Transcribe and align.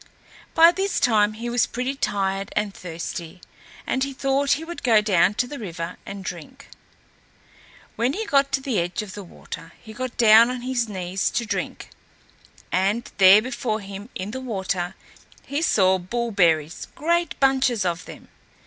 By 0.55 0.71
this 0.71 0.99
time 0.99 1.33
he 1.33 1.47
was 1.47 1.67
pretty 1.67 1.93
tired 1.93 2.51
and 2.55 2.73
thirsty, 2.73 3.39
and 3.85 4.03
he 4.03 4.13
thought 4.13 4.53
he 4.53 4.63
would 4.63 4.81
go 4.81 4.99
down 4.99 5.35
to 5.35 5.45
the 5.45 5.59
river 5.59 5.97
and 6.07 6.25
drink. 6.25 6.69
When 7.97 8.13
he 8.13 8.25
got 8.25 8.51
to 8.53 8.61
the 8.61 8.79
edge 8.79 9.03
of 9.03 9.13
the 9.13 9.21
water 9.23 9.73
he 9.79 9.93
got 9.93 10.17
down 10.17 10.49
on 10.49 10.61
his 10.63 10.89
knees 10.89 11.29
to 11.29 11.45
drink, 11.45 11.89
and 12.71 13.11
there 13.19 13.43
before 13.43 13.79
him 13.79 14.09
in 14.15 14.31
the 14.31 14.41
water 14.41 14.95
he 15.45 15.61
saw 15.61 15.99
bullberries, 15.99 16.87
great 16.95 17.39
bunches 17.39 17.85
of 17.85 18.05
them. 18.05 18.29